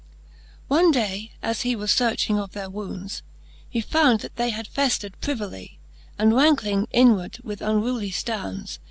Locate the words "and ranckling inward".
6.17-7.37